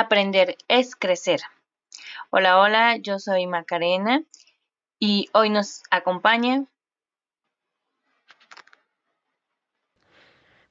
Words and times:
Aprender 0.00 0.56
es 0.66 0.96
crecer. 0.96 1.40
Hola, 2.30 2.58
hola, 2.58 2.96
yo 2.96 3.18
soy 3.18 3.46
Macarena 3.46 4.24
y 4.98 5.28
hoy 5.34 5.50
nos 5.50 5.82
acompaña. 5.90 6.64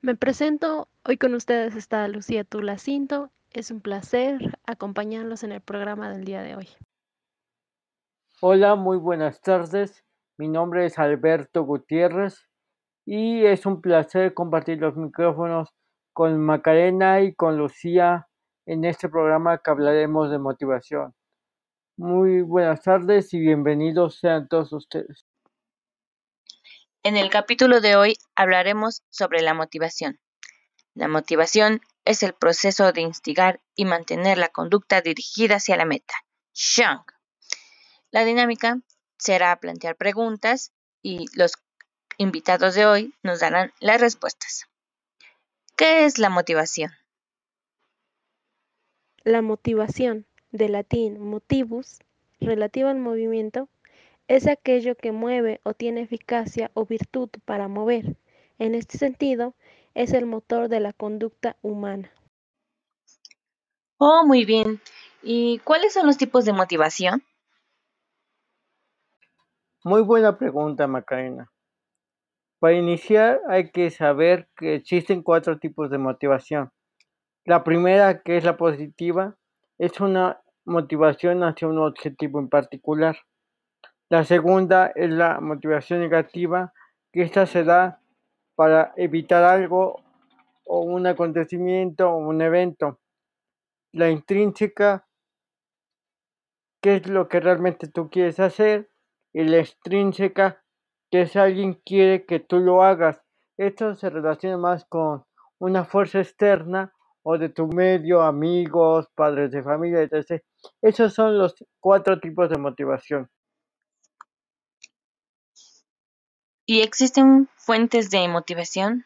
Me 0.00 0.16
presento, 0.16 0.88
hoy 1.04 1.18
con 1.18 1.34
ustedes 1.34 1.76
está 1.76 2.08
Lucía 2.08 2.42
Tulacinto. 2.44 3.30
Es 3.52 3.70
un 3.70 3.82
placer 3.82 4.58
acompañarlos 4.66 5.42
en 5.42 5.52
el 5.52 5.60
programa 5.60 6.10
del 6.10 6.24
día 6.24 6.40
de 6.40 6.56
hoy. 6.56 6.68
Hola, 8.40 8.76
muy 8.76 8.96
buenas 8.96 9.42
tardes. 9.42 10.06
Mi 10.38 10.48
nombre 10.48 10.86
es 10.86 10.98
Alberto 10.98 11.64
Gutiérrez 11.64 12.48
y 13.04 13.44
es 13.44 13.66
un 13.66 13.82
placer 13.82 14.32
compartir 14.32 14.78
los 14.78 14.96
micrófonos 14.96 15.68
con 16.14 16.40
Macarena 16.40 17.20
y 17.20 17.34
con 17.34 17.58
Lucía 17.58 18.27
en 18.68 18.84
este 18.84 19.08
programa 19.08 19.58
que 19.58 19.70
hablaremos 19.70 20.30
de 20.30 20.38
motivación. 20.38 21.14
Muy 21.96 22.42
buenas 22.42 22.82
tardes 22.82 23.32
y 23.32 23.40
bienvenidos 23.40 24.18
sean 24.18 24.46
todos 24.46 24.74
ustedes. 24.74 25.24
En 27.02 27.16
el 27.16 27.30
capítulo 27.30 27.80
de 27.80 27.96
hoy 27.96 28.18
hablaremos 28.36 29.04
sobre 29.08 29.40
la 29.40 29.54
motivación. 29.54 30.20
La 30.94 31.08
motivación 31.08 31.80
es 32.04 32.22
el 32.22 32.34
proceso 32.34 32.92
de 32.92 33.00
instigar 33.00 33.62
y 33.74 33.86
mantener 33.86 34.36
la 34.36 34.50
conducta 34.50 35.00
dirigida 35.00 35.56
hacia 35.56 35.78
la 35.78 35.86
meta. 35.86 36.14
Shang. 36.52 37.04
La 38.10 38.24
dinámica 38.24 38.80
será 39.16 39.56
plantear 39.56 39.96
preguntas 39.96 40.72
y 41.00 41.24
los 41.34 41.52
invitados 42.18 42.74
de 42.74 42.84
hoy 42.84 43.14
nos 43.22 43.40
darán 43.40 43.72
las 43.80 43.98
respuestas. 43.98 44.66
¿Qué 45.74 46.04
es 46.04 46.18
la 46.18 46.28
motivación? 46.28 46.90
La 49.28 49.42
motivación, 49.42 50.24
de 50.52 50.70
latín 50.70 51.20
motivus, 51.20 51.98
relativa 52.40 52.90
al 52.90 52.98
movimiento, 52.98 53.68
es 54.26 54.46
aquello 54.46 54.96
que 54.96 55.12
mueve 55.12 55.60
o 55.64 55.74
tiene 55.74 56.00
eficacia 56.00 56.70
o 56.72 56.86
virtud 56.86 57.28
para 57.44 57.68
mover. 57.68 58.16
En 58.58 58.74
este 58.74 58.96
sentido, 58.96 59.54
es 59.92 60.14
el 60.14 60.24
motor 60.24 60.70
de 60.70 60.80
la 60.80 60.94
conducta 60.94 61.58
humana. 61.60 62.10
Oh, 63.98 64.24
muy 64.26 64.46
bien. 64.46 64.80
¿Y 65.22 65.58
cuáles 65.58 65.92
son 65.92 66.06
los 66.06 66.16
tipos 66.16 66.46
de 66.46 66.54
motivación? 66.54 67.22
Muy 69.84 70.00
buena 70.00 70.38
pregunta, 70.38 70.86
Macarena. 70.86 71.52
Para 72.60 72.76
iniciar 72.76 73.42
hay 73.46 73.72
que 73.72 73.90
saber 73.90 74.48
que 74.56 74.76
existen 74.76 75.22
cuatro 75.22 75.58
tipos 75.58 75.90
de 75.90 75.98
motivación. 75.98 76.72
La 77.48 77.64
primera, 77.64 78.20
que 78.20 78.36
es 78.36 78.44
la 78.44 78.58
positiva, 78.58 79.34
es 79.78 80.02
una 80.02 80.42
motivación 80.66 81.42
hacia 81.42 81.66
un 81.66 81.78
objetivo 81.78 82.40
en 82.40 82.50
particular. 82.50 83.16
La 84.10 84.24
segunda 84.24 84.88
es 84.94 85.08
la 85.08 85.40
motivación 85.40 86.00
negativa, 86.00 86.74
que 87.10 87.22
esta 87.22 87.46
se 87.46 87.64
da 87.64 88.02
para 88.54 88.92
evitar 88.96 89.44
algo 89.44 90.02
o 90.66 90.80
un 90.80 91.06
acontecimiento 91.06 92.10
o 92.10 92.18
un 92.18 92.42
evento. 92.42 93.00
La 93.92 94.10
intrínseca, 94.10 95.08
que 96.82 96.96
es 96.96 97.08
lo 97.08 97.28
que 97.28 97.40
realmente 97.40 97.88
tú 97.88 98.10
quieres 98.10 98.38
hacer, 98.40 98.90
y 99.32 99.44
la 99.44 99.56
extrínseca, 99.56 100.62
que 101.10 101.22
es 101.22 101.34
alguien 101.34 101.80
quiere 101.86 102.26
que 102.26 102.40
tú 102.40 102.58
lo 102.58 102.82
hagas. 102.82 103.22
Esto 103.56 103.94
se 103.94 104.10
relaciona 104.10 104.58
más 104.58 104.84
con 104.84 105.24
una 105.58 105.86
fuerza 105.86 106.18
externa 106.18 106.92
o 107.30 107.36
de 107.36 107.50
tu 107.50 107.66
medio, 107.66 108.22
amigos, 108.22 109.06
padres 109.14 109.50
de 109.50 109.62
familia, 109.62 110.00
etc. 110.00 110.42
Esos 110.80 111.12
son 111.12 111.36
los 111.36 111.54
cuatro 111.78 112.18
tipos 112.18 112.48
de 112.48 112.56
motivación. 112.56 113.28
¿Y 116.64 116.80
existen 116.80 117.50
fuentes 117.54 118.08
de 118.08 118.26
motivación? 118.28 119.04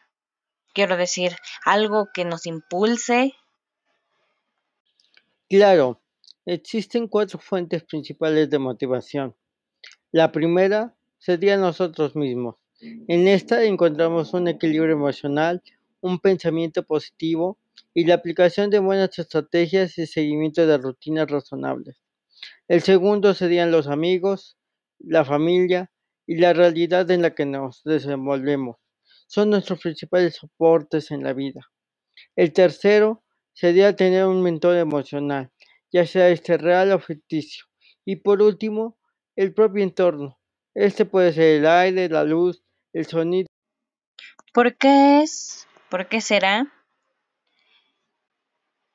Quiero 0.73 0.95
decir, 0.95 1.35
algo 1.65 2.07
que 2.13 2.23
nos 2.23 2.45
impulse. 2.45 3.33
Claro, 5.49 5.99
existen 6.45 7.09
cuatro 7.09 7.39
fuentes 7.39 7.83
principales 7.83 8.49
de 8.49 8.57
motivación. 8.57 9.35
La 10.13 10.31
primera 10.31 10.95
sería 11.17 11.57
nosotros 11.57 12.15
mismos. 12.15 12.55
En 12.79 13.27
esta 13.27 13.65
encontramos 13.65 14.33
un 14.33 14.47
equilibrio 14.47 14.93
emocional, 14.93 15.61
un 15.99 16.19
pensamiento 16.19 16.83
positivo, 16.83 17.57
y 17.93 18.05
la 18.05 18.15
aplicación 18.15 18.69
de 18.69 18.79
buenas 18.79 19.17
estrategias 19.19 19.97
y 19.97 20.07
seguimiento 20.07 20.65
de 20.65 20.77
rutinas 20.77 21.29
razonables. 21.29 21.97
El 22.67 22.81
segundo 22.81 23.33
serían 23.33 23.71
los 23.71 23.87
amigos, 23.87 24.57
la 24.99 25.25
familia 25.25 25.91
y 26.25 26.35
la 26.37 26.53
realidad 26.53 27.09
en 27.11 27.21
la 27.21 27.35
que 27.35 27.45
nos 27.45 27.83
desenvolvemos. 27.83 28.77
Son 29.27 29.49
nuestros 29.49 29.79
principales 29.79 30.35
soportes 30.35 31.11
en 31.11 31.23
la 31.23 31.33
vida. 31.33 31.61
El 32.35 32.53
tercero 32.53 33.23
sería 33.53 33.95
tener 33.95 34.25
un 34.25 34.41
mentor 34.41 34.77
emocional, 34.77 35.51
ya 35.91 36.05
sea 36.05 36.29
este 36.29 36.57
real 36.57 36.91
o 36.91 36.99
ficticio. 36.99 37.65
Y 38.05 38.17
por 38.17 38.41
último, 38.41 38.97
el 39.35 39.53
propio 39.53 39.83
entorno. 39.83 40.39
Este 40.73 41.05
puede 41.05 41.33
ser 41.33 41.59
el 41.59 41.67
aire, 41.67 42.09
la 42.09 42.23
luz, 42.23 42.63
el 42.93 43.05
sonido. 43.05 43.47
¿Por 44.53 44.75
qué 44.75 45.21
es? 45.21 45.67
¿Por 45.89 46.07
qué 46.07 46.21
será? 46.21 46.71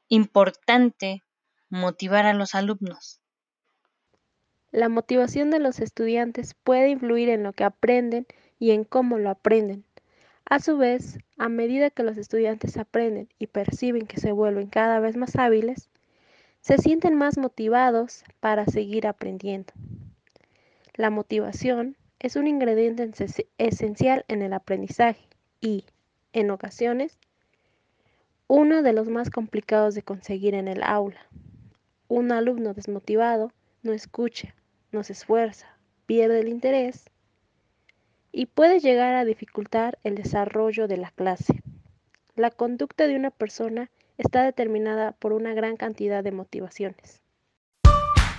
Importante 0.09 1.23
motivar 1.69 2.27
a 2.27 2.35
los 2.35 2.55
alumnos? 2.55 3.21
La 4.71 4.89
motivación 4.89 5.51
de 5.51 5.59
los 5.59 5.81
estudiantes 5.81 6.55
puede 6.55 6.91
influir 6.91 7.29
en 7.31 7.43
lo 7.43 7.53
que 7.53 7.65
aprenden 7.65 8.27
y 8.59 8.73
en 8.73 8.85
cómo 8.85 9.19
lo 9.19 9.31
aprenden. 9.31 9.85
A 10.45 10.61
su 10.61 10.79
vez, 10.79 11.19
a 11.37 11.49
medida 11.49 11.91
que 11.91 12.03
los 12.03 12.17
estudiantes 12.17 12.77
aprenden 12.77 13.29
y 13.39 13.47
perciben 13.47 14.07
que 14.07 14.21
se 14.21 14.33
vuelven 14.33 14.69
cada 14.69 14.99
vez 15.01 15.17
más 15.17 15.37
hábiles, 15.37 15.91
se 16.61 16.79
sienten 16.79 17.15
más 17.15 17.39
motivados 17.39 18.25
para 18.41 18.67
seguir 18.67 19.07
aprendiendo. 19.07 19.73
La 20.95 21.11
motivación 21.11 21.97
es 22.19 22.37
un 22.37 22.47
ingrediente 22.47 23.11
esencial 23.59 24.25
en 24.29 24.43
el 24.43 24.53
aprendizaje 24.53 25.29
y, 25.61 25.85
en 26.33 26.51
ocasiones, 26.51 27.19
uno 28.49 28.83
de 28.83 28.95
los 28.95 29.09
más 29.09 29.31
complicados 29.31 29.95
de 29.95 30.03
conseguir 30.03 30.55
en 30.55 30.69
el 30.69 30.83
aula. 30.83 31.21
Un 32.09 32.33
alumno 32.33 32.73
desmotivado 32.73 33.53
no 33.83 33.93
escucha, 33.93 34.55
no 34.91 35.05
se 35.05 35.13
esfuerza, 35.13 35.67
pierde 36.07 36.41
el 36.41 36.49
interés 36.49 37.05
y 38.33 38.47
puede 38.47 38.81
llegar 38.81 39.15
a 39.15 39.27
dificultar 39.27 39.99
el 40.03 40.15
desarrollo 40.15 40.89
de 40.89 40.97
la 40.97 41.11
clase. 41.11 41.63
La 42.37 42.51
conducta 42.51 43.07
de 43.07 43.17
una 43.17 43.31
persona 43.31 43.91
está 44.17 44.43
determinada 44.45 45.13
por 45.13 45.35
una 45.35 45.53
gran 45.53 45.77
cantidad 45.77 46.25
de 46.25 46.33
motivaciones. 46.33 47.21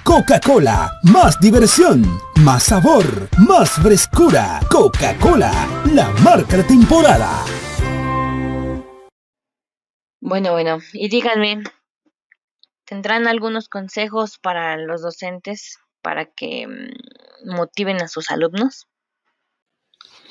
Coca-Cola, 0.03 0.91
más 1.03 1.39
diversión, 1.39 2.03
más 2.43 2.63
sabor, 2.63 3.05
más 3.47 3.69
frescura. 3.69 4.59
Coca-Cola, 4.71 5.51
la 5.93 6.09
marca 6.23 6.65
temporada. 6.65 7.58
Bueno, 10.29 10.51
bueno, 10.51 10.78
y 10.94 11.09
díganme, 11.09 11.63
¿tendrán 12.85 13.25
algunos 13.25 13.67
consejos 13.67 14.38
para 14.38 14.78
los 14.78 15.01
docentes 15.01 15.79
para 16.03 16.25
que 16.25 16.67
mm, 16.67 17.56
motiven 17.56 18.00
a 18.00 18.07
sus 18.07 18.29
alumnos? 18.29 18.88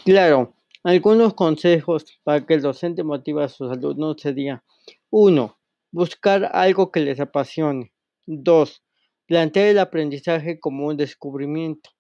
Claro, 0.04 0.54
algunos 0.84 1.34
consejos 1.34 2.04
para 2.22 2.46
que 2.46 2.55
el 2.55 2.62
docente 2.62 3.02
motive 3.02 3.43
a 3.43 3.49
sus 3.49 3.72
alumnos 3.72 4.20
sería 4.20 4.62
1. 5.11 5.58
Buscar 5.90 6.49
algo 6.52 6.93
que 6.93 7.00
les 7.00 7.19
apasione. 7.19 7.93
2. 8.26 8.84
Plantear 9.26 9.67
el 9.67 9.81
aprendizaje 9.81 10.61
como 10.61 10.87
un 10.87 10.96
descubrimiento. 10.96 11.90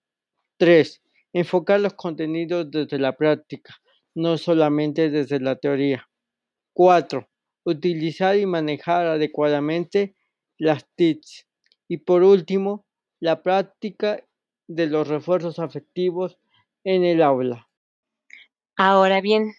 3. 0.58 1.02
Enfocar 1.32 1.80
los 1.80 1.94
contenidos 1.94 2.70
desde 2.70 3.00
la 3.00 3.16
práctica, 3.16 3.74
no 4.14 4.38
solamente 4.38 5.10
desde 5.10 5.40
la 5.40 5.56
teoría. 5.56 6.08
4 6.74 7.27
utilizar 7.70 8.36
y 8.36 8.46
manejar 8.46 9.06
adecuadamente 9.06 10.14
las 10.56 10.86
TICs. 10.96 11.46
Y 11.86 11.98
por 11.98 12.22
último, 12.22 12.84
la 13.20 13.42
práctica 13.42 14.22
de 14.66 14.86
los 14.86 15.08
refuerzos 15.08 15.58
afectivos 15.58 16.38
en 16.84 17.04
el 17.04 17.22
aula. 17.22 17.68
Ahora 18.76 19.20
bien, 19.20 19.54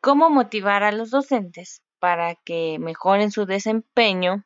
¿cómo 0.00 0.30
motivar 0.30 0.82
a 0.82 0.92
los 0.92 1.10
docentes 1.10 1.82
para 1.98 2.34
que 2.34 2.78
mejoren 2.78 3.30
su 3.30 3.46
desempeño 3.46 4.44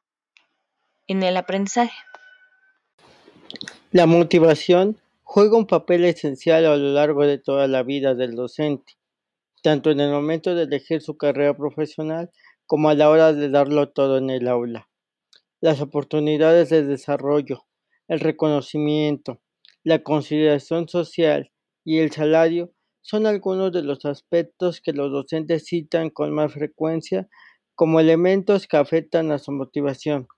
en 1.06 1.22
el 1.22 1.36
aprendizaje? 1.36 1.96
La 3.92 4.06
motivación 4.06 4.98
juega 5.22 5.56
un 5.56 5.66
papel 5.66 6.04
esencial 6.04 6.66
a 6.66 6.76
lo 6.76 6.92
largo 6.92 7.24
de 7.24 7.38
toda 7.38 7.66
la 7.66 7.82
vida 7.82 8.14
del 8.14 8.34
docente, 8.34 8.94
tanto 9.62 9.90
en 9.90 10.00
el 10.00 10.10
momento 10.10 10.54
de 10.54 10.64
elegir 10.64 11.00
su 11.00 11.16
carrera 11.16 11.56
profesional 11.56 12.30
como 12.66 12.88
a 12.88 12.94
la 12.94 13.10
hora 13.10 13.32
de 13.32 13.48
darlo 13.48 13.90
todo 13.90 14.18
en 14.18 14.30
el 14.30 14.48
aula. 14.48 14.88
las 15.60 15.80
oportunidades 15.80 16.70
de 16.70 16.84
desarrollo, 16.84 17.64
el 18.08 18.20
reconocimiento, 18.20 19.40
la 19.84 20.02
consideración 20.02 20.88
social 20.88 21.52
y 21.84 21.98
el 21.98 22.10
salario 22.12 22.72
son 23.00 23.26
algunos 23.26 23.72
de 23.72 23.82
los 23.82 24.04
aspectos 24.04 24.80
que 24.80 24.92
los 24.92 25.10
docentes 25.12 25.64
citan 25.66 26.10
con 26.10 26.32
más 26.32 26.52
frecuencia 26.52 27.28
como 27.74 28.00
elementos 28.00 28.66
que 28.66 28.76
afectan 28.76 29.32
a 29.32 29.38
su 29.38 29.52
motivación. 29.52 30.28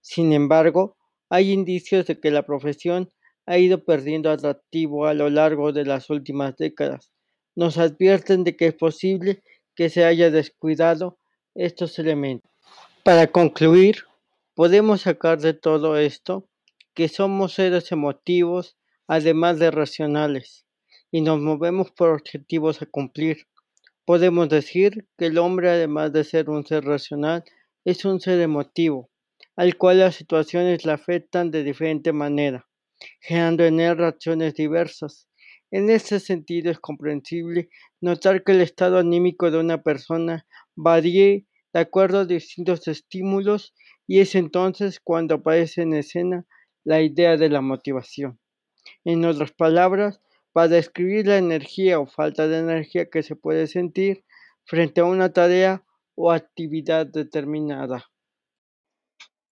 Sin 0.00 0.32
embargo, 0.32 0.96
hay 1.30 1.52
indicios 1.52 2.06
de 2.06 2.18
que 2.20 2.30
la 2.30 2.44
profesión 2.44 3.08
ha 3.46 3.58
ido 3.58 3.84
perdiendo 3.84 4.30
atractivo 4.30 5.06
a 5.06 5.14
lo 5.14 5.30
largo 5.30 5.72
de 5.72 5.84
las 5.84 6.10
últimas 6.10 6.56
décadas. 6.56 7.12
Nos 7.54 7.78
advierten 7.78 8.44
de 8.44 8.56
que 8.56 8.66
es 8.66 8.74
posible 8.74 9.42
que 9.74 9.90
se 9.90 10.04
haya 10.04 10.30
descuidado 10.30 11.18
estos 11.58 11.98
elementos. 11.98 12.50
Para 13.02 13.26
concluir, 13.26 14.04
podemos 14.54 15.02
sacar 15.02 15.38
de 15.40 15.54
todo 15.54 15.98
esto 15.98 16.48
que 16.94 17.08
somos 17.08 17.54
seres 17.54 17.92
emotivos, 17.92 18.76
además 19.06 19.58
de 19.58 19.70
racionales 19.70 20.66
y 21.10 21.20
nos 21.20 21.40
movemos 21.40 21.90
por 21.90 22.10
objetivos 22.10 22.82
a 22.82 22.86
cumplir. 22.86 23.46
Podemos 24.04 24.48
decir 24.48 25.06
que 25.16 25.26
el 25.26 25.38
hombre, 25.38 25.70
además 25.70 26.12
de 26.12 26.24
ser 26.24 26.50
un 26.50 26.66
ser 26.66 26.84
racional, 26.84 27.44
es 27.84 28.04
un 28.04 28.20
ser 28.20 28.40
emotivo, 28.40 29.10
al 29.56 29.76
cual 29.76 29.98
las 29.98 30.16
situaciones 30.16 30.84
le 30.84 30.92
afectan 30.92 31.50
de 31.50 31.64
diferente 31.64 32.12
manera, 32.12 32.66
generando 33.20 33.64
en 33.64 33.80
él 33.80 33.96
reacciones 33.96 34.54
diversas. 34.54 35.28
En 35.70 35.90
este 35.90 36.20
sentido 36.20 36.70
es 36.70 36.78
comprensible 36.78 37.68
notar 38.00 38.42
que 38.42 38.52
el 38.52 38.60
estado 38.60 38.98
anímico 38.98 39.50
de 39.50 39.58
una 39.58 39.82
persona 39.82 40.46
varíe 40.74 41.46
de 41.78 41.82
acuerdo 41.82 42.20
a 42.20 42.24
distintos 42.24 42.86
estímulos 42.88 43.74
y 44.06 44.20
es 44.20 44.34
entonces 44.34 45.00
cuando 45.00 45.36
aparece 45.36 45.82
en 45.82 45.94
escena 45.94 46.44
la 46.84 47.00
idea 47.00 47.36
de 47.36 47.48
la 47.48 47.60
motivación. 47.60 48.40
En 49.04 49.24
otras 49.24 49.52
palabras, 49.52 50.20
para 50.52 50.68
describir 50.68 51.26
la 51.26 51.36
energía 51.36 52.00
o 52.00 52.06
falta 52.06 52.48
de 52.48 52.58
energía 52.58 53.08
que 53.10 53.22
se 53.22 53.36
puede 53.36 53.66
sentir 53.66 54.24
frente 54.64 55.00
a 55.00 55.04
una 55.04 55.32
tarea 55.32 55.84
o 56.14 56.32
actividad 56.32 57.06
determinada. 57.06 58.10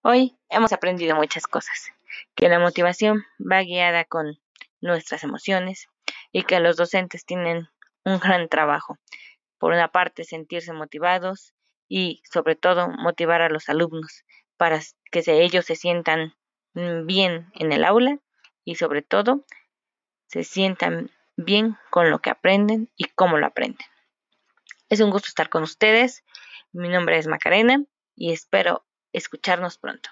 Hoy 0.03 0.37
hemos 0.49 0.73
aprendido 0.73 1.15
muchas 1.17 1.47
cosas, 1.47 1.93
que 2.35 2.49
la 2.49 2.59
motivación 2.59 3.25
va 3.41 3.63
guiada 3.63 4.05
con 4.05 4.39
nuestras 4.81 5.23
emociones 5.23 5.89
y 6.33 6.43
que 6.43 6.61
los 6.61 6.77
docentes 6.77 7.25
tienen 7.25 7.69
un 8.05 8.19
gran 8.19 8.49
trabajo. 8.49 8.99
Por 9.59 9.73
una 9.73 9.89
parte, 9.89 10.25
sentirse 10.25 10.73
motivados 10.73 11.56
y 11.89 12.23
sobre 12.31 12.57
todo 12.57 12.89
motivar 12.89 13.43
a 13.43 13.49
los 13.49 13.69
alumnos 13.69 14.25
para 14.57 14.81
que 15.11 15.23
ellos 15.27 15.65
se 15.67 15.77
sientan 15.77 16.35
bien 16.75 17.51
en 17.55 17.73
el 17.73 17.85
aula 17.85 18.19
y 18.65 18.75
sobre 18.75 19.03
todo 19.03 19.45
se 20.27 20.45
sientan 20.45 21.11
bien 21.37 21.77
con 21.91 22.11
lo 22.11 22.21
que 22.21 22.31
aprenden 22.31 22.91
y 22.97 23.05
cómo 23.05 23.39
lo 23.39 23.47
aprenden. 23.47 23.87
Es 24.89 25.01
un 25.01 25.11
gusto 25.11 25.29
estar 25.29 25.49
con 25.49 25.63
ustedes. 25.63 26.25
Mi 26.73 26.89
nombre 26.89 27.19
es 27.19 27.27
Macarena 27.27 27.85
y 28.15 28.33
espero 28.33 28.85
escucharnos 29.13 29.79
pronto. 29.79 30.11